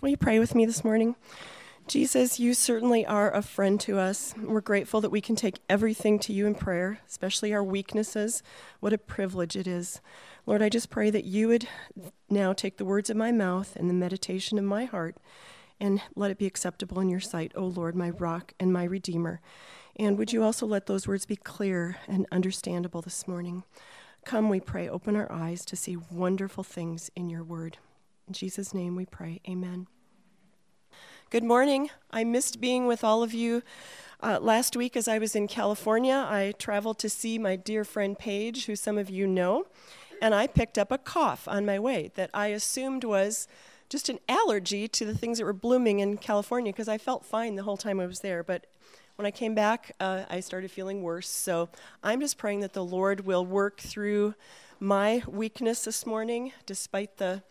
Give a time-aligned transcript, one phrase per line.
[0.00, 1.16] Will you pray with me this morning?
[1.88, 4.32] Jesus, you certainly are a friend to us.
[4.40, 8.44] We're grateful that we can take everything to you in prayer, especially our weaknesses.
[8.78, 10.00] What a privilege it is.
[10.46, 11.66] Lord, I just pray that you would
[12.30, 15.16] now take the words of my mouth and the meditation of my heart
[15.80, 19.40] and let it be acceptable in your sight, O Lord, my rock and my redeemer.
[19.96, 23.64] And would you also let those words be clear and understandable this morning?
[24.24, 27.78] Come, we pray, open our eyes to see wonderful things in your word.
[28.28, 29.40] In Jesus' name we pray.
[29.48, 29.86] Amen.
[31.30, 31.88] Good morning.
[32.10, 33.62] I missed being with all of you.
[34.22, 38.18] Uh, last week, as I was in California, I traveled to see my dear friend
[38.18, 39.64] Paige, who some of you know,
[40.20, 43.48] and I picked up a cough on my way that I assumed was
[43.88, 47.54] just an allergy to the things that were blooming in California because I felt fine
[47.54, 48.42] the whole time I was there.
[48.42, 48.66] But
[49.16, 51.30] when I came back, uh, I started feeling worse.
[51.30, 51.70] So
[52.02, 54.34] I'm just praying that the Lord will work through
[54.78, 57.42] my weakness this morning, despite the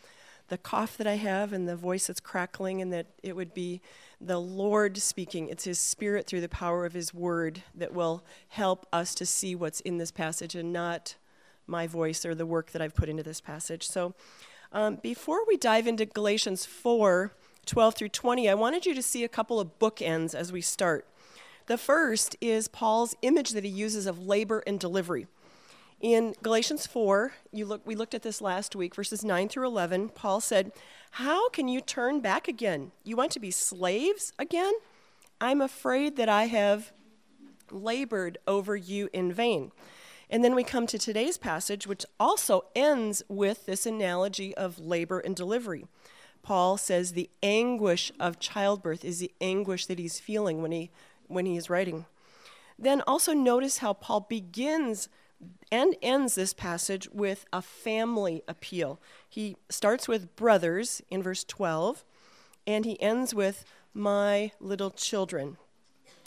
[0.50, 3.82] the cough that I have and the voice that's crackling, and that it would be
[4.20, 5.50] the Lord speaking.
[5.50, 9.56] It's His Spirit through the power of His Word that will help us to see
[9.56, 11.16] what's in this passage and not
[11.68, 13.88] my voice or the work that I've put into this passage.
[13.88, 14.16] So,
[14.72, 17.34] um, before we dive into Galatians 4
[17.66, 21.06] 12 through 20, I wanted you to see a couple of bookends as we start.
[21.66, 25.28] The first is Paul's image that he uses of labor and delivery.
[26.00, 30.10] In Galatians 4, you look, we looked at this last week, verses 9 through 11.
[30.10, 30.72] Paul said,
[31.12, 32.92] How can you turn back again?
[33.04, 34.74] You want to be slaves again?
[35.42, 36.92] I'm afraid that I have
[37.72, 39.72] labored over you in vain.
[40.30, 45.20] And then we come to today's passage, which also ends with this analogy of labor
[45.20, 45.88] and delivery.
[46.44, 50.92] Paul says the anguish of childbirth is the anguish that he's feeling when he,
[51.28, 52.06] when he is writing.
[52.78, 55.10] Then also notice how Paul begins
[55.72, 59.00] and ends this passage with a family appeal.
[59.28, 62.04] He starts with brothers in verse 12,
[62.66, 65.58] and he ends with my little children.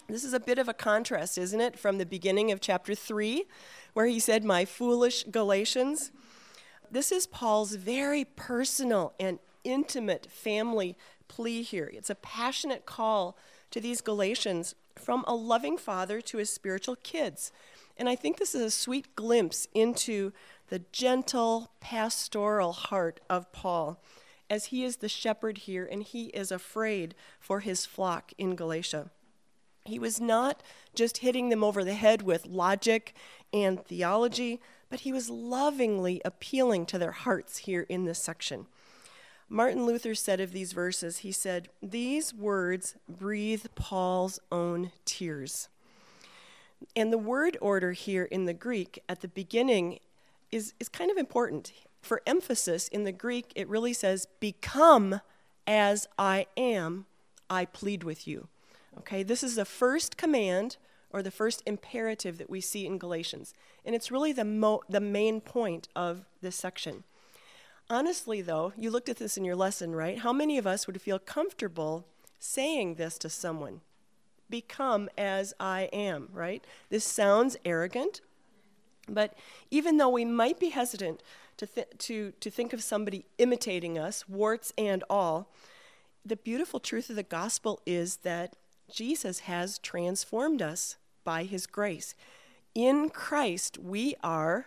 [0.09, 3.45] This is a bit of a contrast, isn't it, from the beginning of chapter 3,
[3.95, 6.11] where he said, My foolish Galatians.
[6.91, 10.97] This is Paul's very personal and intimate family
[11.29, 11.89] plea here.
[11.93, 13.37] It's a passionate call
[13.71, 17.53] to these Galatians from a loving father to his spiritual kids.
[18.01, 20.33] And I think this is a sweet glimpse into
[20.71, 24.03] the gentle pastoral heart of Paul
[24.49, 29.11] as he is the shepherd here and he is afraid for his flock in Galatia.
[29.85, 30.63] He was not
[30.95, 33.15] just hitting them over the head with logic
[33.53, 38.65] and theology, but he was lovingly appealing to their hearts here in this section.
[39.47, 45.69] Martin Luther said of these verses, he said, These words breathe Paul's own tears.
[46.97, 49.99] And the word order here in the Greek at the beginning
[50.51, 51.73] is, is kind of important.
[52.03, 55.21] For emphasis in the Greek, it really says, Become
[55.67, 57.07] as I am,
[57.49, 58.49] I plead with you.
[58.99, 60.77] Okay, this is the first command
[61.13, 63.55] or the first imperative that we see in Galatians.
[63.85, 67.05] And it's really the, mo- the main point of this section.
[67.89, 70.19] Honestly, though, you looked at this in your lesson, right?
[70.19, 72.07] How many of us would feel comfortable
[72.39, 73.81] saying this to someone?
[74.51, 76.65] Become as I am, right?
[76.89, 78.21] This sounds arrogant,
[79.09, 79.35] but
[79.71, 81.23] even though we might be hesitant
[81.57, 85.49] to, th- to, to think of somebody imitating us, warts and all,
[86.25, 88.57] the beautiful truth of the gospel is that
[88.93, 92.15] Jesus has transformed us by his grace.
[92.75, 94.67] In Christ, we are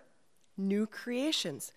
[0.58, 1.74] new creations.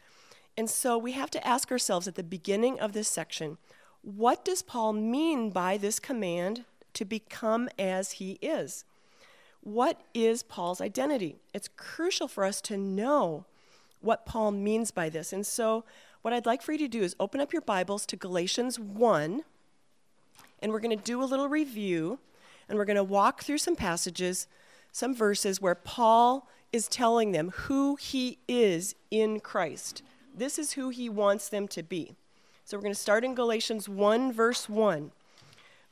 [0.57, 3.59] And so we have to ask ourselves at the beginning of this section
[4.03, 6.65] what does Paul mean by this command
[6.97, 8.85] to become as he is.
[9.61, 11.37] What is Paul's identity?
[11.53, 13.45] It's crucial for us to know
[14.01, 15.33] what Paul means by this.
[15.33, 15.85] And so,
[16.23, 19.43] what I'd like for you to do is open up your Bibles to Galatians 1,
[20.61, 22.19] and we're going to do a little review,
[22.69, 24.49] and we're going to walk through some passages,
[24.91, 30.03] some verses where Paul is telling them who he is in Christ.
[30.35, 32.15] This is who he wants them to be.
[32.65, 35.11] So, we're going to start in Galatians 1, verse 1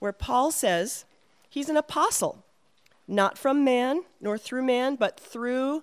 [0.04, 1.06] where Paul says
[1.48, 2.44] he's an apostle,
[3.08, 5.82] not from man nor through man, but through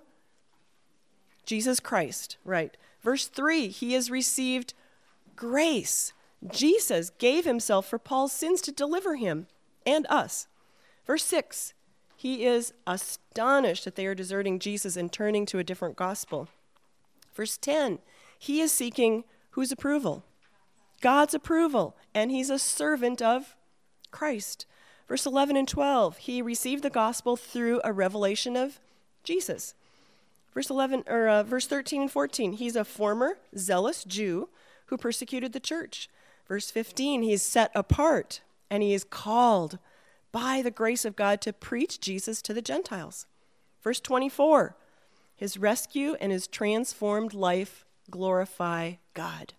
[1.44, 2.76] Jesus Christ, right?
[3.02, 4.74] Verse 3 he has received
[5.34, 6.12] grace.
[6.48, 9.48] Jesus gave himself for Paul's sins to deliver him
[9.84, 10.46] and us.
[11.04, 11.74] Verse 6
[12.14, 16.48] he is astonished that they are deserting Jesus and turning to a different gospel.
[17.34, 17.98] Verse 10
[18.38, 20.22] he is seeking whose approval?
[21.00, 23.56] God's approval, and he's a servant of
[24.12, 24.66] Christ.
[25.08, 28.78] Verse 11 and 12, he received the gospel through a revelation of
[29.24, 29.74] Jesus.
[30.54, 34.48] Verse 11 or uh, verse 13 and 14, he's a former zealous Jew
[34.86, 36.08] who persecuted the church.
[36.46, 39.78] Verse 15, he's set apart and he is called
[40.30, 43.26] by the grace of God to preach Jesus to the Gentiles.
[43.82, 44.76] Verse 24,
[45.34, 49.54] his rescue and his transformed life glorify God.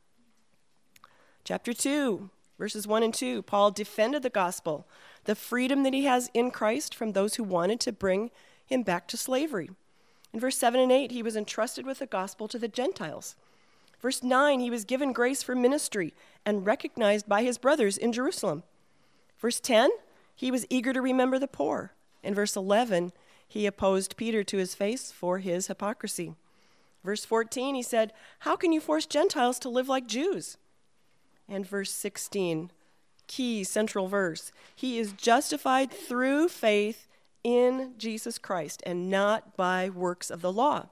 [1.43, 4.87] Chapter 2, verses 1 and 2, Paul defended the gospel,
[5.25, 8.31] the freedom that he has in Christ from those who wanted to bring
[8.65, 9.69] him back to slavery.
[10.33, 13.35] In verse 7 and 8, he was entrusted with the gospel to the Gentiles.
[14.01, 16.13] Verse 9, he was given grace for ministry
[16.45, 18.63] and recognized by his brothers in Jerusalem.
[19.39, 19.91] Verse 10,
[20.35, 21.93] he was eager to remember the poor.
[22.21, 23.13] In verse 11,
[23.47, 26.35] he opposed Peter to his face for his hypocrisy.
[27.03, 30.57] Verse 14, he said, How can you force Gentiles to live like Jews?
[31.47, 32.71] And verse 16,
[33.27, 37.07] key central verse, he is justified through faith
[37.43, 40.87] in Jesus Christ and not by works of the law.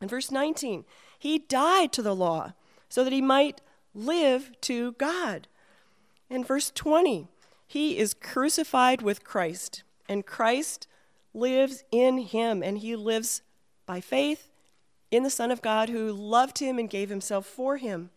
[0.00, 0.84] In verse 19,
[1.18, 2.52] he died to the law
[2.88, 3.60] so that he might
[3.94, 5.48] live to God.
[6.28, 7.28] In verse 20,
[7.66, 10.86] he is crucified with Christ, and Christ
[11.32, 13.42] lives in him, and he lives
[13.86, 14.48] by faith
[15.10, 18.10] in the Son of God who loved him and gave himself for him.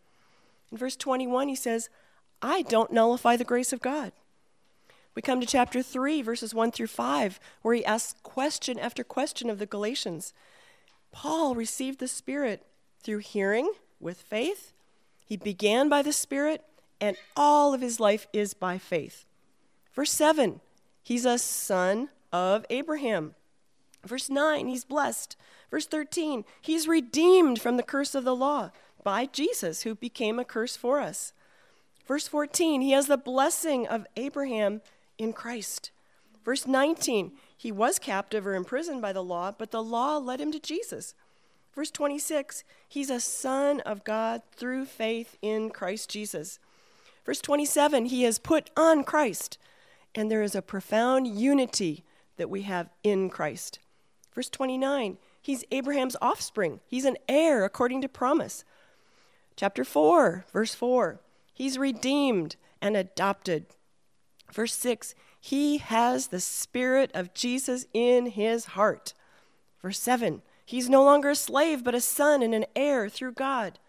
[0.73, 1.87] In verse 21, he says,
[2.41, 4.11] I don't nullify the grace of God.
[5.13, 9.51] We come to chapter 3, verses 1 through 5, where he asks question after question
[9.51, 10.33] of the Galatians.
[11.11, 12.65] Paul received the Spirit
[13.03, 14.73] through hearing with faith.
[15.23, 16.63] He began by the Spirit,
[16.99, 19.25] and all of his life is by faith.
[19.93, 20.59] Verse 7,
[21.03, 23.35] he's a son of Abraham.
[24.03, 25.37] Verse 9, he's blessed.
[25.69, 28.71] Verse 13, he's redeemed from the curse of the law
[29.03, 31.33] by Jesus, who became a curse for us.
[32.07, 34.81] Verse 14, he has the blessing of Abraham
[35.17, 35.91] in Christ.
[36.43, 40.51] Verse 19, he was captive or imprisoned by the law, but the law led him
[40.51, 41.15] to Jesus.
[41.73, 46.59] Verse 26, he's a son of God through faith in Christ Jesus.
[47.25, 49.57] Verse 27, he has put on Christ
[50.15, 52.03] and there is a profound unity
[52.37, 53.79] that we have in Christ.
[54.33, 58.63] Verse 29, he's Abraham's offspring, he's an heir according to promise.
[59.55, 61.19] Chapter 4, verse 4,
[61.53, 63.65] he's redeemed and adopted.
[64.51, 69.13] Verse 6, he has the Spirit of Jesus in his heart.
[69.81, 73.79] Verse 7, he's no longer a slave, but a son and an heir through God.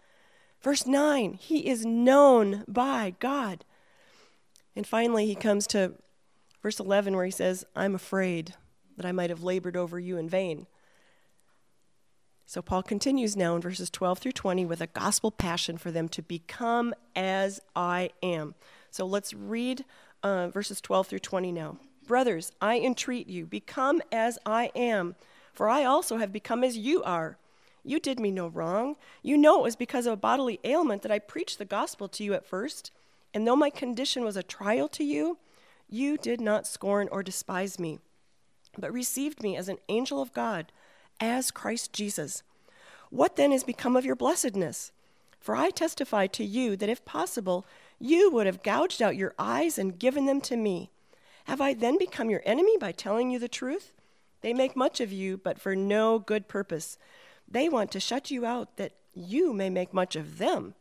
[0.61, 3.65] Verse 9, he is known by God.
[4.75, 5.93] And finally, he comes to
[6.61, 8.53] verse 11, where he says, I'm afraid
[8.97, 10.67] that I might have labored over you in vain.
[12.55, 16.07] So Paul continues now in verses 12 through 20 with a gospel passion for them
[16.07, 18.55] to become as I am.
[18.91, 19.83] So let's read
[20.23, 21.79] uh, verses 12 through 20 now.
[22.07, 25.15] Brothers, I entreat you, become as I am,
[25.51, 27.37] for I also have become as you are.
[27.83, 28.95] You did me no wrong.
[29.21, 32.23] You know it was because of a bodily ailment that I preached the gospel to
[32.23, 32.89] you at first.
[33.33, 35.39] And though my condition was a trial to you,
[35.89, 37.99] you did not scorn or despise me,
[38.77, 40.71] but received me as an angel of God,
[41.19, 42.43] as Christ Jesus.
[43.09, 44.91] What then has become of your blessedness?
[45.39, 47.65] For I testify to you that if possible,
[47.99, 50.89] you would have gouged out your eyes and given them to me.
[51.45, 53.93] Have I then become your enemy by telling you the truth?
[54.41, 56.97] They make much of you, but for no good purpose.
[57.47, 60.73] They want to shut you out that you may make much of them.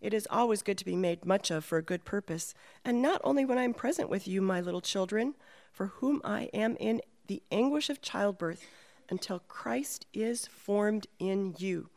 [0.00, 2.54] It is always good to be made much of for a good purpose,
[2.84, 5.34] and not only when I am present with you, my little children,
[5.72, 8.64] for whom I am in the anguish of childbirth
[9.10, 11.88] until Christ is formed in you.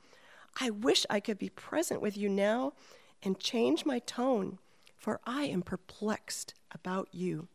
[0.60, 2.74] I wish I could be present with you now
[3.24, 4.60] and change my tone,
[4.98, 7.48] for I am perplexed about you.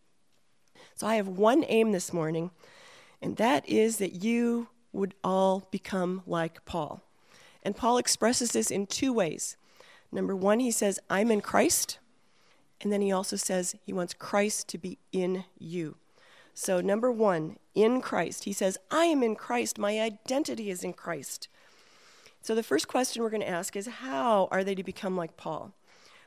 [0.95, 2.51] So I have one aim this morning,
[3.21, 7.03] and that is that you would all become like Paul.
[7.63, 9.57] And Paul expresses this in two ways.
[10.13, 11.99] Number one, he says, I'm in Christ.
[12.81, 15.97] And then he also says he wants Christ to be in you.
[16.59, 18.45] So, number one, in Christ.
[18.45, 19.79] He says, I am in Christ.
[19.79, 21.49] My identity is in Christ.
[22.41, 25.37] So, the first question we're going to ask is how are they to become like
[25.37, 25.75] Paul?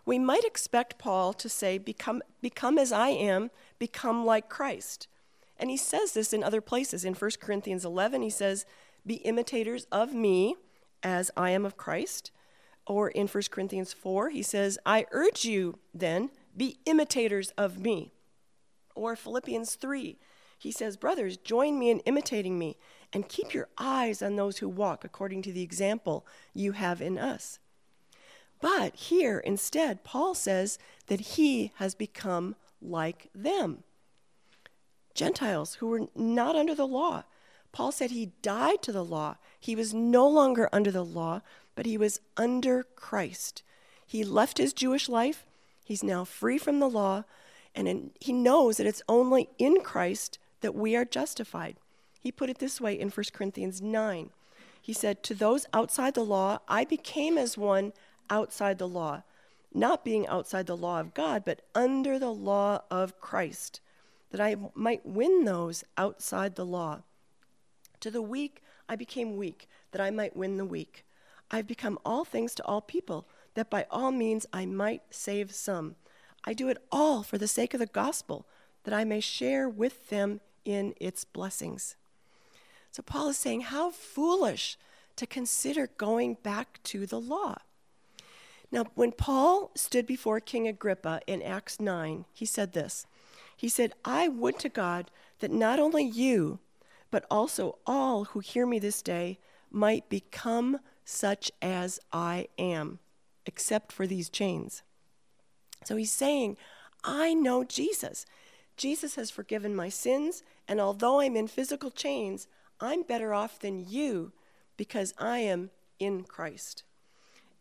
[0.05, 5.07] We might expect Paul to say, become, become as I am, become like Christ.
[5.57, 7.03] And he says this in other places.
[7.03, 8.67] In 1 Corinthians 11, he says,
[9.03, 10.55] Be imitators of me
[11.01, 12.29] as I am of Christ.
[12.85, 18.11] Or in 1 Corinthians 4, he says, I urge you then, be imitators of me.
[18.99, 20.17] Or Philippians 3,
[20.57, 22.75] he says, Brothers, join me in imitating me,
[23.13, 27.17] and keep your eyes on those who walk according to the example you have in
[27.17, 27.59] us.
[28.59, 30.77] But here, instead, Paul says
[31.07, 33.85] that he has become like them.
[35.13, 37.23] Gentiles who were not under the law.
[37.71, 39.37] Paul said he died to the law.
[39.61, 41.39] He was no longer under the law,
[41.73, 43.63] but he was under Christ.
[44.05, 45.45] He left his Jewish life,
[45.89, 47.23] He's now free from the law,
[47.79, 51.77] and in, he knows that it's only in Christ that we are justified.
[52.19, 54.31] He put it this way in 1 Corinthians 9.
[54.81, 57.93] He said, To those outside the law, I became as one
[58.29, 59.23] outside the law,
[59.73, 63.79] not being outside the law of God, but under the law of Christ,
[64.31, 67.03] that I might win those outside the law.
[68.01, 71.05] To the weak, I became weak, that I might win the weak.
[71.49, 75.95] I've become all things to all people, that by all means I might save some.
[76.45, 78.45] I do it all for the sake of the gospel,
[78.83, 81.95] that I may share with them in its blessings.
[82.91, 84.77] So Paul is saying, How foolish
[85.15, 87.57] to consider going back to the law.
[88.71, 93.05] Now, when Paul stood before King Agrippa in Acts 9, he said this
[93.55, 96.59] He said, I would to God that not only you,
[97.11, 99.39] but also all who hear me this day
[99.71, 102.99] might become such as I am,
[103.45, 104.83] except for these chains.
[105.83, 106.57] So he's saying,
[107.03, 108.25] I know Jesus.
[108.77, 112.47] Jesus has forgiven my sins, and although I'm in physical chains,
[112.79, 114.31] I'm better off than you
[114.77, 116.83] because I am in Christ.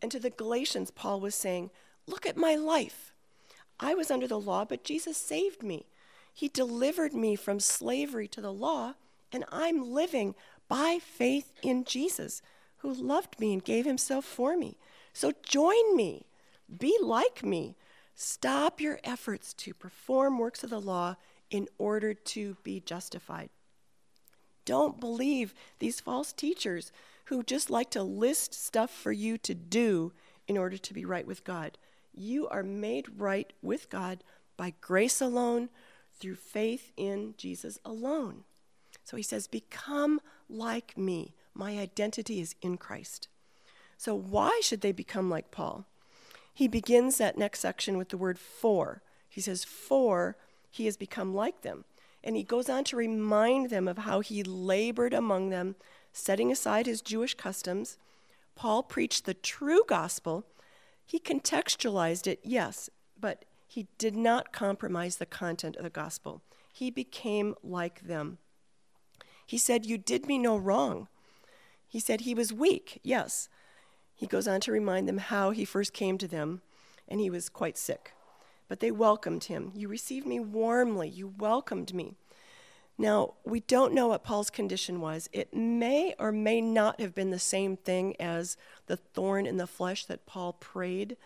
[0.01, 1.71] And to the Galatians, Paul was saying,
[2.07, 3.13] Look at my life.
[3.79, 5.85] I was under the law, but Jesus saved me.
[6.33, 8.93] He delivered me from slavery to the law,
[9.31, 10.35] and I'm living
[10.67, 12.41] by faith in Jesus,
[12.77, 14.77] who loved me and gave himself for me.
[15.11, 16.27] So join me,
[16.77, 17.75] be like me.
[18.21, 21.15] Stop your efforts to perform works of the law
[21.49, 23.49] in order to be justified.
[24.65, 26.91] Don't believe these false teachers
[27.27, 30.11] who just like to list stuff for you to do
[30.49, 31.77] in order to be right with God.
[32.13, 34.21] You are made right with God
[34.57, 35.69] by grace alone,
[36.19, 38.43] through faith in Jesus alone.
[39.05, 41.35] So he says, Become like me.
[41.53, 43.29] My identity is in Christ.
[43.97, 45.85] So, why should they become like Paul?
[46.59, 49.01] He begins that next section with the word for.
[49.29, 50.35] He says, For
[50.69, 51.85] he has become like them.
[52.21, 55.77] And he goes on to remind them of how he labored among them,
[56.11, 57.97] setting aside his Jewish customs.
[58.55, 60.47] Paul preached the true gospel.
[61.05, 66.41] He contextualized it, yes, but he did not compromise the content of the gospel.
[66.73, 68.37] He became like them.
[69.45, 71.07] He said, You did me no wrong.
[71.87, 73.47] He said he was weak, yes.
[74.19, 76.61] He goes on to remind them how he first came to them,
[77.07, 78.13] and he was quite sick
[78.69, 79.73] but they welcomed him.
[79.75, 81.09] You received me warmly.
[81.09, 82.13] You welcomed me.
[82.97, 85.27] Now, we don't know what Paul's condition was.
[85.33, 89.67] It may or may not have been the same thing as the thorn in the
[89.67, 91.17] flesh that Paul prayed,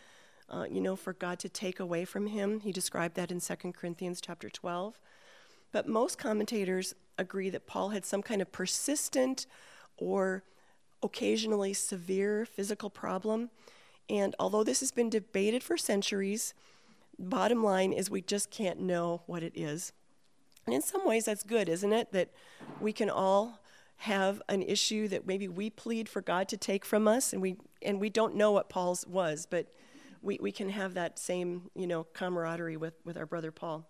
[0.50, 2.62] uh, you know, for God to take away from him.
[2.62, 5.00] He described that in 2 Corinthians chapter 12.
[5.72, 9.48] But most commentators agree that Paul had some kind of persistent
[9.98, 10.44] or
[11.04, 13.50] occasionally severe physical problem.
[14.10, 16.54] And although this has been debated for centuries,
[17.20, 19.92] bottom line is we just can't know what it is.
[20.66, 22.12] And in some ways, that's good, isn't it?
[22.12, 22.30] That
[22.80, 23.60] we can all
[23.98, 27.58] have an issue that maybe we plead for God to take from us, and we
[27.82, 29.68] and we don't know what Paul's was, but
[30.22, 33.88] we, we can have that same you know camaraderie with, with our brother Paul.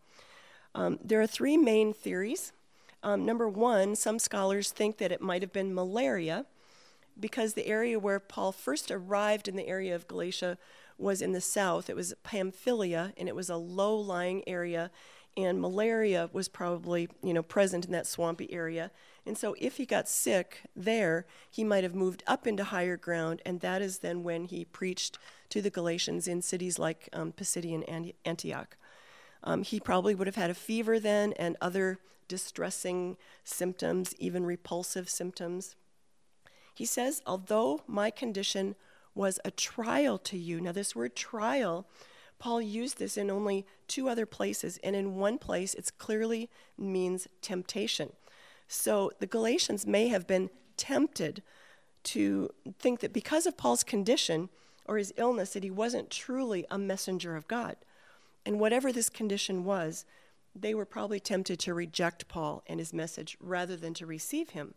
[0.75, 2.51] Um, there are three main theories.
[3.03, 6.45] Um, number one, some scholars think that it might have been malaria,
[7.19, 10.57] because the area where Paul first arrived in the area of Galatia
[10.97, 11.89] was in the south.
[11.89, 14.91] It was Pamphylia, and it was a low lying area,
[15.35, 18.91] and malaria was probably you know present in that swampy area.
[19.25, 23.41] And so, if he got sick there, he might have moved up into higher ground,
[23.45, 25.17] and that is then when he preached
[25.49, 28.75] to the Galatians in cities like um, Pisidian Antioch.
[29.43, 35.09] Um, he probably would have had a fever then and other distressing symptoms, even repulsive
[35.09, 35.75] symptoms.
[36.73, 38.75] He says, Although my condition
[39.15, 40.59] was a trial to you.
[40.59, 41.85] Now, this word trial,
[42.39, 47.27] Paul used this in only two other places, and in one place it clearly means
[47.41, 48.13] temptation.
[48.67, 51.43] So the Galatians may have been tempted
[52.03, 52.49] to
[52.79, 54.49] think that because of Paul's condition
[54.85, 57.77] or his illness, that he wasn't truly a messenger of God.
[58.45, 60.05] And whatever this condition was,
[60.55, 64.73] they were probably tempted to reject Paul and his message rather than to receive him.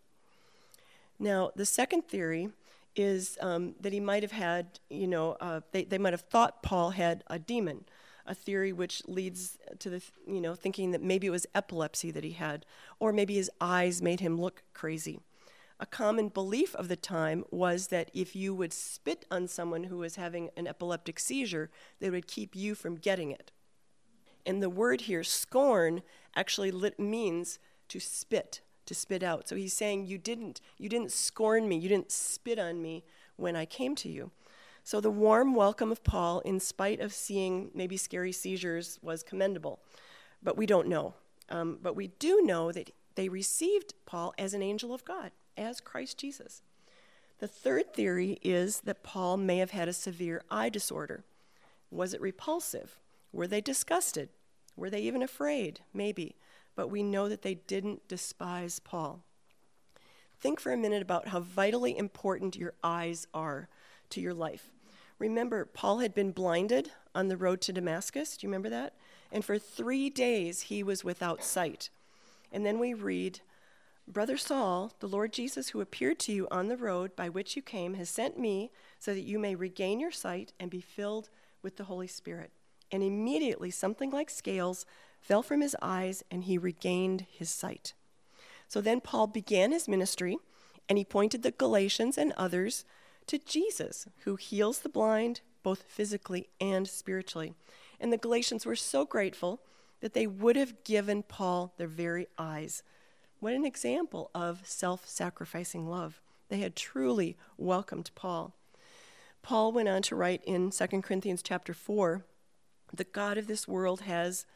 [1.19, 2.51] Now, the second theory
[2.95, 6.63] is um, that he might have had, you know, uh, they, they might have thought
[6.63, 7.85] Paul had a demon,
[8.27, 12.25] a theory which leads to the, you know, thinking that maybe it was epilepsy that
[12.25, 12.65] he had,
[12.99, 15.21] or maybe his eyes made him look crazy.
[15.79, 19.99] A common belief of the time was that if you would spit on someone who
[19.99, 21.71] was having an epileptic seizure,
[22.01, 23.53] they would keep you from getting it.
[24.47, 26.03] And the word here, scorn,
[26.35, 27.59] actually means
[27.89, 29.49] to spit to spit out.
[29.49, 33.05] So he's saying, You didn't, you didn't scorn me, you didn't spit on me
[33.37, 34.31] when I came to you.
[34.83, 39.81] So the warm welcome of Paul, in spite of seeing maybe scary seizures, was commendable.
[40.43, 41.15] But we don't know.
[41.49, 45.81] Um, but we do know that they received Paul as an angel of God, as
[45.81, 46.63] Christ Jesus.
[47.39, 51.25] The third theory is that Paul may have had a severe eye disorder.
[51.91, 52.99] Was it repulsive?
[53.33, 54.29] Were they disgusted?
[54.77, 55.81] Were they even afraid?
[55.93, 56.37] Maybe.
[56.77, 59.25] But we know that they didn't despise Paul.
[60.39, 63.69] Think for a minute about how vitally important your eyes are
[64.11, 64.71] to your life.
[65.19, 68.37] Remember, Paul had been blinded on the road to Damascus.
[68.37, 68.93] Do you remember that?
[69.33, 71.89] And for three days he was without sight.
[72.53, 73.41] And then we read,
[74.07, 77.63] Brother Saul, the Lord Jesus, who appeared to you on the road by which you
[77.63, 81.31] came, has sent me so that you may regain your sight and be filled
[81.63, 82.53] with the Holy Spirit.
[82.93, 84.87] And immediately something like scales
[85.21, 87.95] fell from his eyes, and he regained his sight.
[88.69, 90.39] So then Paul began his ministry,
[90.89, 92.85] and he pointed the Galatians and others
[93.27, 97.55] to Jesus, who heals the blind, both physically and spiritually.
[98.01, 99.61] And the Galatians were so grateful
[100.01, 102.83] that they would have given Paul their very eyes.
[103.41, 106.21] What an example of self sacrificing love.
[106.49, 108.55] They had truly welcomed Paul.
[109.43, 112.25] Paul went on to write in 2 Corinthians chapter 4
[112.93, 114.47] the God of this world has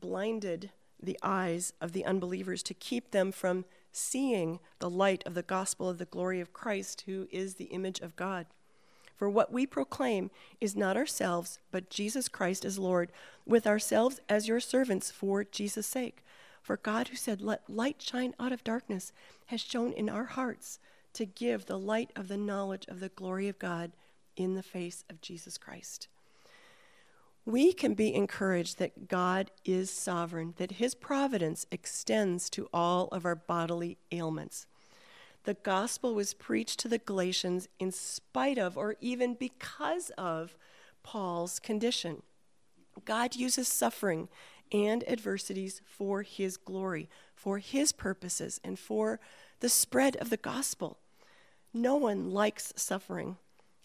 [0.00, 0.70] blinded
[1.02, 5.88] the eyes of the unbelievers to keep them from seeing the light of the gospel
[5.88, 8.46] of the glory of Christ, who is the image of God.
[9.16, 13.10] For what we proclaim is not ourselves, but Jesus Christ as Lord,
[13.46, 16.22] with ourselves as your servants for Jesus' sake.
[16.60, 19.12] For God, who said, Let light shine out of darkness,
[19.46, 20.78] has shone in our hearts
[21.14, 23.92] to give the light of the knowledge of the glory of God
[24.36, 26.08] in the face of Jesus Christ.
[27.46, 33.24] We can be encouraged that God is sovereign, that his providence extends to all of
[33.24, 34.66] our bodily ailments
[35.46, 40.56] the gospel was preached to the Galatians in spite of or even because of
[41.04, 42.22] Paul's condition.
[43.04, 44.28] God uses suffering
[44.72, 49.20] and adversities for his glory, for his purposes, and for
[49.60, 50.98] the spread of the gospel.
[51.72, 53.36] No one likes suffering.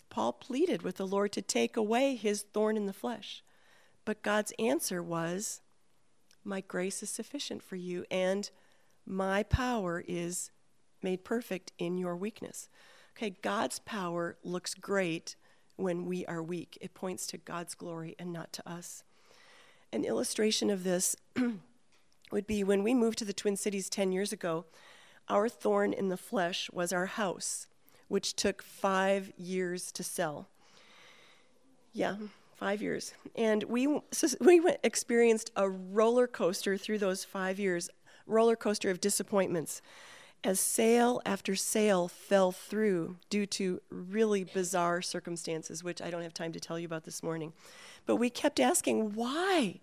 [0.09, 3.43] Paul pleaded with the Lord to take away his thorn in the flesh.
[4.05, 5.61] But God's answer was,
[6.43, 8.49] My grace is sufficient for you, and
[9.05, 10.51] my power is
[11.01, 12.69] made perfect in your weakness.
[13.15, 15.35] Okay, God's power looks great
[15.75, 16.77] when we are weak.
[16.81, 19.03] It points to God's glory and not to us.
[19.91, 21.15] An illustration of this
[22.31, 24.65] would be when we moved to the Twin Cities 10 years ago,
[25.27, 27.67] our thorn in the flesh was our house,
[28.07, 30.47] which took five years to sell.
[31.93, 32.15] Yeah,
[32.61, 33.15] five years.
[33.35, 33.87] And we,
[34.39, 37.89] we went, experienced a roller coaster through those five years,
[38.27, 39.81] roller coaster of disappointments
[40.43, 46.35] as sale after sale fell through due to really bizarre circumstances, which I don't have
[46.35, 47.53] time to tell you about this morning.
[48.05, 49.79] But we kept asking, why?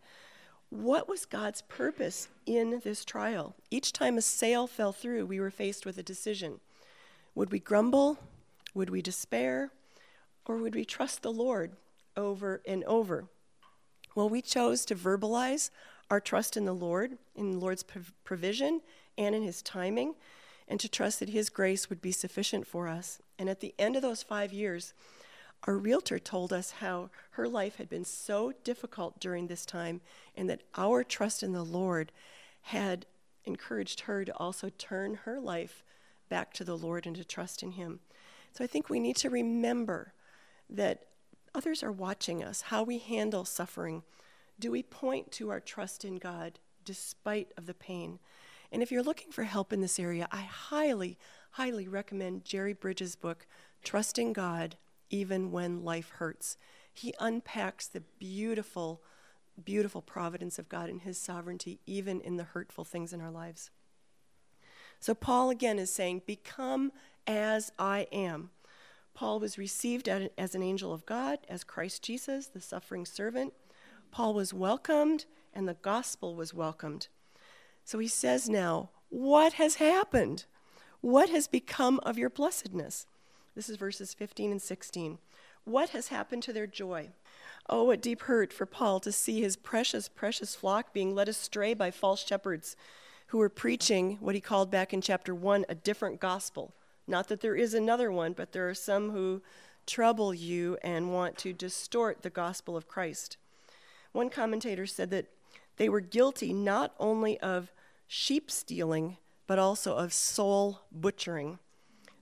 [0.70, 3.56] What was God's purpose in this trial?
[3.72, 6.60] Each time a sale fell through, we were faced with a decision.
[7.34, 8.18] Would we grumble?
[8.74, 9.72] Would we despair?
[10.46, 11.72] Or would we trust the Lord
[12.16, 13.26] over and over?
[14.14, 15.70] Well, we chose to verbalize
[16.10, 17.84] our trust in the Lord, in the Lord's
[18.24, 18.80] provision,
[19.16, 20.14] and in His timing
[20.68, 23.20] and to trust that His grace would be sufficient for us.
[23.38, 24.92] And at the end of those five years,
[25.64, 30.00] our realtor told us how her life had been so difficult during this time,
[30.36, 32.12] and that our trust in the Lord
[32.62, 33.06] had
[33.44, 35.82] encouraged her to also turn her life
[36.28, 38.00] back to the Lord and to trust in Him.
[38.52, 40.12] So I think we need to remember
[40.70, 41.06] that
[41.58, 44.04] others are watching us, how we handle suffering.
[44.60, 48.20] Do we point to our trust in God despite of the pain?
[48.70, 51.18] And if you're looking for help in this area, I highly,
[51.52, 53.44] highly recommend Jerry Bridges' book,
[53.82, 54.76] Trusting God
[55.10, 56.58] Even When Life Hurts.
[56.94, 59.02] He unpacks the beautiful,
[59.64, 63.70] beautiful providence of God and His sovereignty, even in the hurtful things in our lives.
[65.00, 66.92] So, Paul again is saying, Become
[67.26, 68.50] as I am.
[69.18, 73.52] Paul was received as an angel of God, as Christ Jesus, the suffering servant.
[74.12, 77.08] Paul was welcomed, and the gospel was welcomed.
[77.82, 80.44] So he says now, What has happened?
[81.00, 83.08] What has become of your blessedness?
[83.56, 85.18] This is verses 15 and 16.
[85.64, 87.08] What has happened to their joy?
[87.68, 91.74] Oh, what deep hurt for Paul to see his precious, precious flock being led astray
[91.74, 92.76] by false shepherds
[93.26, 96.72] who were preaching what he called back in chapter 1 a different gospel.
[97.08, 99.42] Not that there is another one, but there are some who
[99.86, 103.38] trouble you and want to distort the gospel of Christ.
[104.12, 105.26] One commentator said that
[105.78, 107.72] they were guilty not only of
[108.06, 109.16] sheep stealing,
[109.46, 111.58] but also of soul butchering.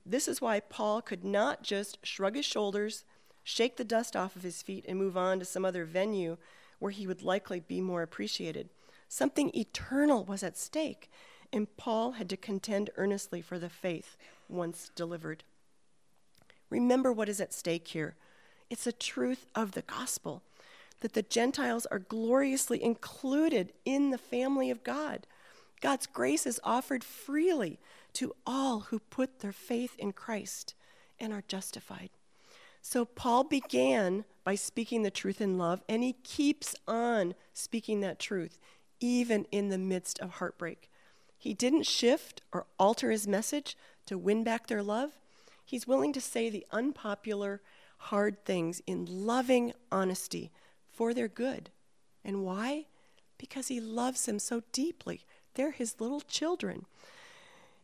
[0.04, 3.04] This is why Paul could not just shrug his shoulders,
[3.42, 6.36] shake the dust off of his feet, and move on to some other venue
[6.78, 8.68] where he would likely be more appreciated.
[9.08, 11.10] Something eternal was at stake,
[11.52, 14.16] and Paul had to contend earnestly for the faith
[14.48, 15.44] once delivered.
[16.70, 18.14] Remember what is at stake here
[18.68, 20.42] it's the truth of the gospel
[21.00, 25.26] that the Gentiles are gloriously included in the family of God.
[25.80, 27.78] God's grace is offered freely
[28.14, 30.74] to all who put their faith in Christ
[31.20, 32.10] and are justified.
[32.80, 38.18] So Paul began by speaking the truth in love, and he keeps on speaking that
[38.18, 38.58] truth,
[39.00, 40.88] even in the midst of heartbreak.
[41.46, 45.12] He didn't shift or alter his message to win back their love.
[45.64, 47.60] He's willing to say the unpopular,
[47.98, 50.50] hard things in loving honesty
[50.92, 51.70] for their good.
[52.24, 52.86] And why?
[53.38, 55.24] Because he loves them so deeply.
[55.54, 56.84] They're his little children.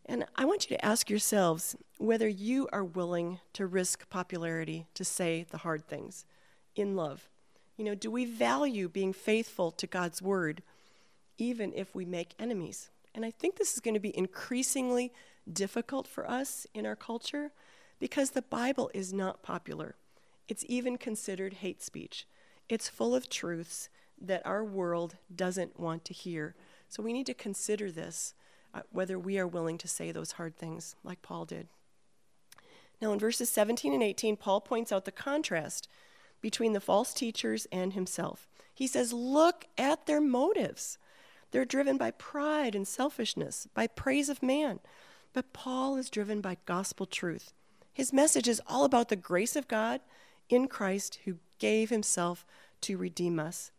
[0.06, 5.04] And I want you to ask yourselves whether you are willing to risk popularity to
[5.04, 6.24] say the hard things
[6.74, 7.28] in love.
[7.76, 10.64] You know, do we value being faithful to God's word
[11.38, 12.90] even if we make enemies?
[13.14, 15.12] And I think this is going to be increasingly
[15.50, 17.52] difficult for us in our culture
[17.98, 19.96] because the Bible is not popular.
[20.48, 22.26] It's even considered hate speech.
[22.68, 23.88] It's full of truths
[24.20, 26.54] that our world doesn't want to hear.
[26.88, 28.34] So we need to consider this,
[28.72, 31.68] uh, whether we are willing to say those hard things like Paul did.
[33.00, 35.88] Now, in verses 17 and 18, Paul points out the contrast
[36.40, 38.48] between the false teachers and himself.
[38.72, 40.98] He says, Look at their motives.
[41.52, 44.80] They're driven by pride and selfishness, by praise of man.
[45.32, 47.52] But Paul is driven by gospel truth.
[47.92, 50.00] His message is all about the grace of God
[50.48, 52.44] in Christ who gave himself
[52.82, 53.70] to redeem us.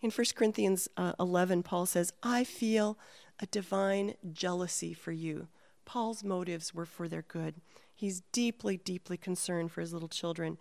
[0.00, 2.96] In 1 Corinthians uh, 11, Paul says, I feel
[3.40, 5.48] a divine jealousy for you.
[5.84, 7.56] Paul's motives were for their good.
[7.94, 10.58] He's deeply, deeply concerned for his little children.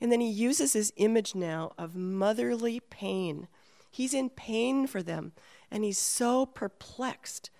[0.00, 3.46] And then he uses his image now of motherly pain.
[3.90, 5.32] He's in pain for them,
[5.72, 7.50] and he's so perplexed.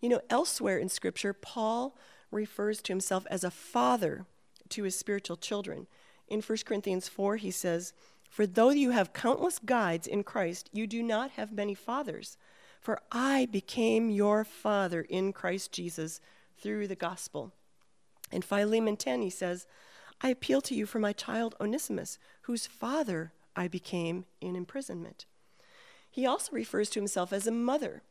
[0.00, 1.96] You know, elsewhere in Scripture, Paul
[2.30, 4.24] refers to himself as a father
[4.70, 5.88] to his spiritual children.
[6.28, 7.92] In 1 Corinthians 4, he says,
[8.30, 12.38] For though you have countless guides in Christ, you do not have many fathers.
[12.80, 16.20] For I became your father in Christ Jesus
[16.56, 17.52] through the gospel.
[18.30, 19.66] In Philemon 10, he says,
[20.22, 25.26] I appeal to you for my child Onesimus, whose father I became in imprisonment.
[26.10, 28.02] He also refers to himself as a mother.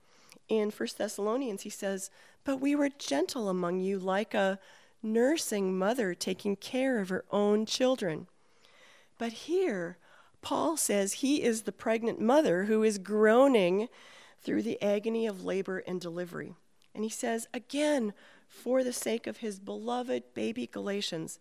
[0.48, 2.10] In 1 Thessalonians, he says,
[2.44, 4.60] But we were gentle among you like a
[5.04, 8.28] nursing mother taking care of her own children.
[9.18, 9.98] But here,
[10.42, 13.90] Paul says he is the pregnant mother who is groaning
[14.42, 16.54] through the agony of labor and delivery.
[16.96, 18.14] And he says, again,
[18.48, 21.40] for the sake of his beloved baby Galatians,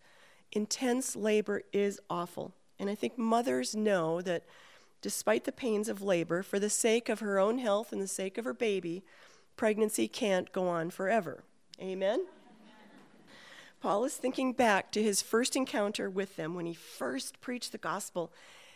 [0.51, 2.53] intense labor is awful.
[2.77, 4.43] And I think mothers know that
[5.01, 8.37] despite the pains of labor, for the sake of her own health and the sake
[8.37, 9.03] of her baby,
[9.55, 11.43] pregnancy can't go on forever.
[11.81, 12.25] Amen?
[13.81, 17.77] Paul is thinking back to his first encounter with them when he first preached the
[17.77, 18.31] gospel.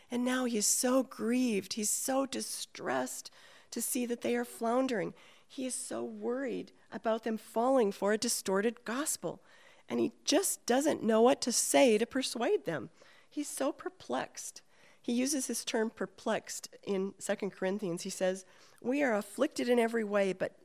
[0.10, 1.74] And now he is so grieved.
[1.74, 3.30] He's so distressed
[3.72, 5.14] to see that they are floundering.
[5.48, 9.42] He is so worried about them falling for a distorted gospel.
[9.90, 12.90] And he just doesn't know what to say to persuade them.
[13.30, 14.62] He's so perplexed.
[15.04, 18.02] He uses this term perplexed in 2 Corinthians.
[18.02, 18.46] He says,
[18.82, 20.56] We are afflicted in every way, but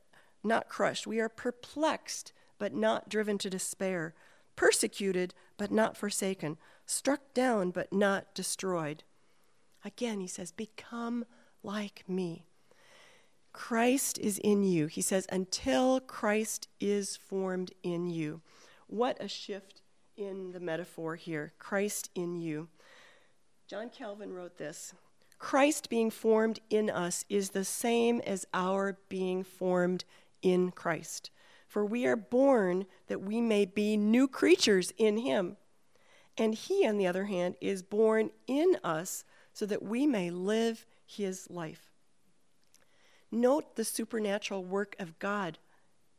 [0.43, 1.07] not crushed.
[1.07, 4.15] We are perplexed, but not driven to despair
[4.59, 9.05] persecuted but not forsaken, struck down but not destroyed.
[9.85, 11.25] Again, he says, Become
[11.63, 12.45] like me.
[13.53, 14.89] Christ is in you.
[14.89, 18.41] He says, Until Christ is formed in you.
[18.89, 19.81] What a shift
[20.17, 21.53] in the metaphor here.
[21.61, 22.69] Christ in you.
[23.69, 24.95] John Calvin wrote this
[25.39, 30.07] Christ being formed in us is the same as our being formed
[30.41, 31.31] in Christ.
[31.67, 35.59] For we are born that we may be new creatures in him.
[36.39, 40.87] And he, on the other hand, is born in us so that we may live
[41.05, 41.93] his life.
[43.31, 45.59] Note the supernatural work of God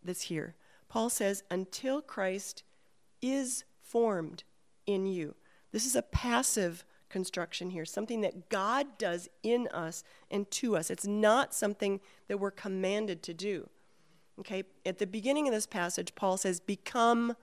[0.03, 0.55] that's here.
[0.87, 2.61] Paul says, until Christ
[3.23, 4.43] is formed
[4.85, 5.35] in you.
[5.71, 10.89] This is a passive construction here, something that God does in us and to us.
[10.89, 13.69] It's not something that we're commanded to do.
[14.39, 17.35] Okay, at the beginning of this passage, Paul says, Become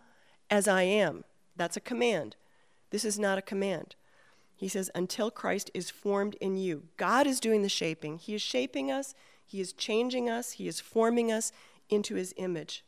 [0.51, 1.25] as I am.
[1.55, 2.37] That's a command.
[2.91, 3.97] This is not a command.
[4.55, 6.85] He says, Until Christ is formed in you.
[6.97, 8.19] God is doing the shaping.
[8.19, 11.53] He is shaping us, He is changing us, He is forming us
[11.91, 12.83] into His image.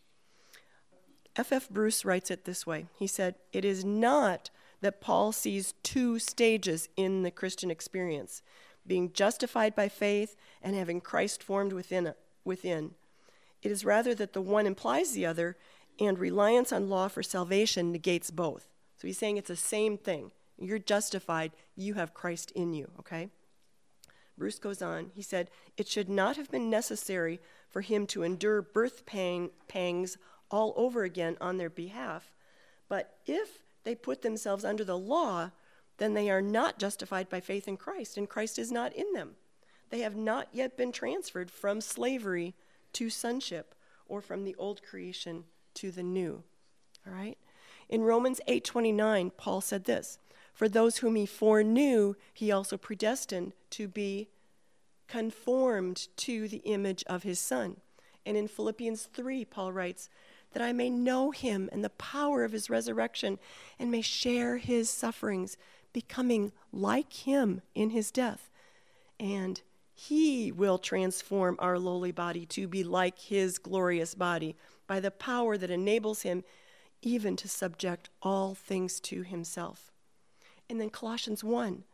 [1.37, 1.65] F.F.
[1.65, 1.69] F.
[1.69, 6.89] Bruce writes it this way He said, It is not that Paul sees two stages
[6.97, 8.43] in the Christian experience
[8.87, 12.15] being justified by faith and having Christ formed within.
[12.45, 12.93] within.
[13.63, 15.57] It is rather that the one implies the other,
[16.01, 18.69] and reliance on law for salvation negates both.
[18.97, 20.33] So he's saying it's the same thing.
[20.59, 23.29] You're justified, you have Christ in you, okay?
[24.37, 25.11] Bruce goes on.
[25.15, 30.17] He said, It should not have been necessary for him to endure birth pang, pangs
[30.51, 32.33] all over again on their behalf.
[32.89, 35.51] But if they put themselves under the law,
[35.97, 39.37] then they are not justified by faith in Christ, and Christ is not in them.
[39.89, 42.55] They have not yet been transferred from slavery
[42.93, 43.75] to sonship
[44.07, 46.43] or from the old creation to the new.
[47.07, 47.39] All right?
[47.89, 50.19] In Romans 8:29, Paul said this,
[50.53, 54.29] "For those whom he foreknew, he also predestined to be
[55.07, 57.81] conformed to the image of his son."
[58.27, 60.11] And in Philippians 3, Paul writes,
[60.53, 63.39] that I may know him and the power of his resurrection
[63.79, 65.57] and may share his sufferings,
[65.93, 68.51] becoming like him in his death.
[69.21, 69.61] And
[69.95, 74.57] he will transform our lowly body to be like his glorious body
[74.87, 76.45] by the power that enables him
[77.03, 79.91] even to subject all things to himself.
[80.71, 81.85] And then Colossians 1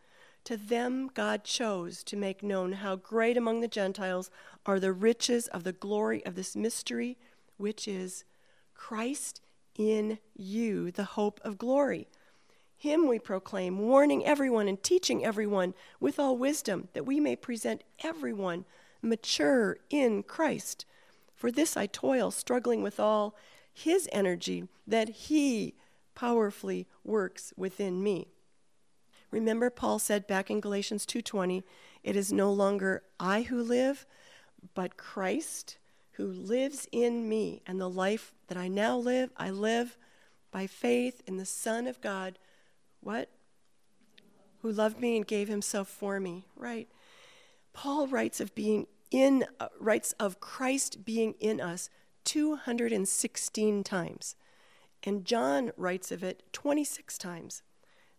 [0.44, 4.30] To them God chose to make known how great among the Gentiles
[4.66, 7.16] are the riches of the glory of this mystery,
[7.56, 8.24] which is
[8.74, 9.40] Christ
[9.76, 12.08] in you, the hope of glory.
[12.76, 17.82] Him we proclaim, warning everyone and teaching everyone with all wisdom, that we may present
[18.02, 18.64] everyone
[19.00, 20.84] mature in Christ.
[21.34, 23.34] For this I toil, struggling with all
[23.72, 25.74] his energy that he
[26.14, 28.28] powerfully works within me.
[29.30, 31.64] Remember Paul said back in Galatians 2:20,
[32.02, 34.06] it is no longer I who live,
[34.74, 35.78] but Christ
[36.16, 39.96] who lives in me, and the life that I now live, I live
[40.50, 42.38] by faith in the Son of God.
[43.00, 43.31] What?
[44.62, 46.88] Who loved me and gave himself for me, right?
[47.72, 51.90] Paul writes of being in uh, writes of Christ being in us
[52.24, 54.37] 216 times.
[55.03, 57.62] And John writes of it 26 times.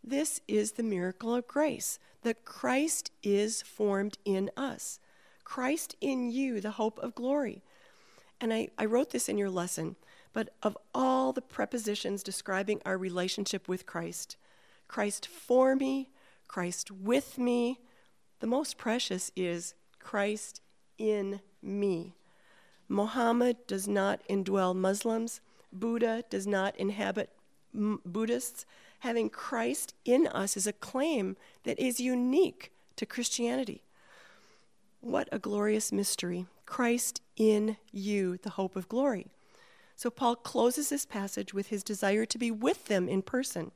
[0.03, 4.99] This is the miracle of grace that Christ is formed in us.
[5.43, 7.63] Christ in you, the hope of glory.
[8.45, 9.95] And I, I wrote this in your lesson,
[10.31, 14.37] but of all the prepositions describing our relationship with Christ,
[14.87, 16.11] Christ for me,
[16.47, 17.79] Christ with me,
[18.41, 20.61] the most precious is Christ
[20.99, 22.13] in me.
[22.87, 25.41] Mohammed does not indwell Muslims.
[25.73, 27.31] Buddha does not inhabit
[27.73, 28.67] M- Buddhists.
[28.99, 33.81] Having Christ in us is a claim that is unique to Christianity.
[35.01, 36.45] What a glorious mystery.
[36.67, 39.27] Christ in you, the hope of glory.
[39.95, 43.71] So Paul closes this passage with his desire to be with them in person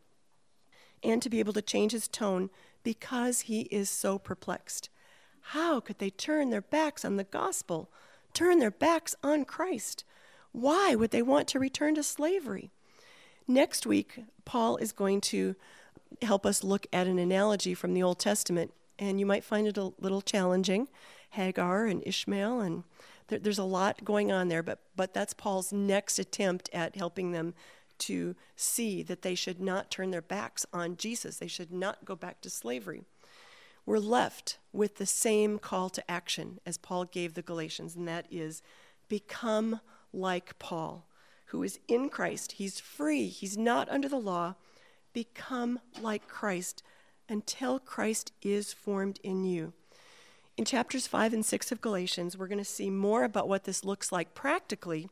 [1.04, 2.50] and to be able to change his tone
[2.84, 4.90] because he is so perplexed.
[5.42, 7.90] How could they turn their backs on the gospel,
[8.34, 10.04] turn their backs on Christ?
[10.52, 12.72] Why would they want to return to slavery?
[13.48, 15.56] Next week, Paul is going to
[16.22, 19.78] help us look at an analogy from the Old Testament, and you might find it
[19.78, 20.88] a little challenging.
[21.32, 22.84] Hagar and Ishmael, and
[23.30, 27.32] there, there's a lot going on there, but, but that's Paul's next attempt at helping
[27.32, 27.54] them
[28.00, 31.38] to see that they should not turn their backs on Jesus.
[31.38, 33.04] They should not go back to slavery.
[33.86, 38.26] We're left with the same call to action as Paul gave the Galatians, and that
[38.30, 38.62] is
[39.08, 39.82] become
[40.14, 41.08] like Paul,
[41.48, 42.54] who is in Christ.
[42.54, 44.56] He's free, he's not under the law.
[45.12, 46.84] Become like Christ
[47.28, 49.74] until Christ is formed in you.
[50.60, 53.86] In chapters 5 and 6 of Galatians, we're going to see more about what this
[53.86, 55.08] looks like practically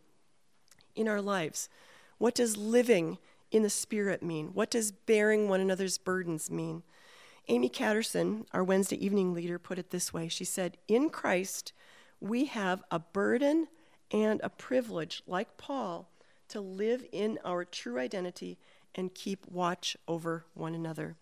[0.93, 1.69] in our lives.
[2.17, 3.17] What does living
[3.49, 4.47] in the Spirit mean?
[4.47, 6.83] What does bearing one another's burdens mean?
[7.47, 11.71] Amy Catterson, our Wednesday evening leader, put it this way She said, In Christ,
[12.19, 13.69] we have a burden
[14.11, 16.09] and a privilege, like Paul,
[16.49, 18.57] to live in our true identity
[18.93, 21.15] and keep watch over one another.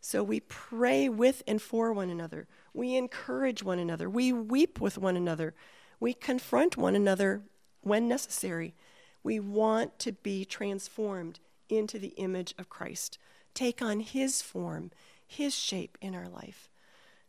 [0.00, 2.48] So we pray with and for one another.
[2.72, 4.08] We encourage one another.
[4.08, 5.54] We weep with one another.
[5.98, 7.42] We confront one another
[7.82, 8.74] when necessary.
[9.22, 13.18] We want to be transformed into the image of Christ,
[13.54, 14.90] take on His form,
[15.26, 16.68] His shape in our life.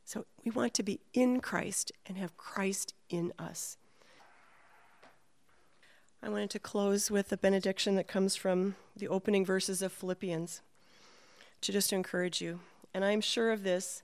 [0.03, 3.77] So we want to be in Christ and have Christ in us.
[6.23, 10.61] I wanted to close with a benediction that comes from the opening verses of Philippians
[11.61, 12.59] to just to encourage you.
[12.93, 14.03] And I am sure of this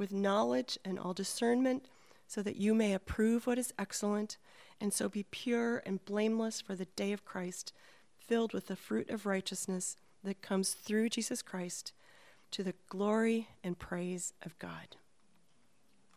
[0.00, 1.84] with knowledge and all discernment,
[2.26, 4.38] so that you may approve what is excellent,
[4.80, 7.72] and so be pure and blameless for the day of Christ,
[8.18, 11.92] filled with the fruit of righteousness that comes through Jesus Christ
[12.50, 14.96] to the glory and praise of God.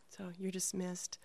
[0.09, 1.19] So you're dismissed.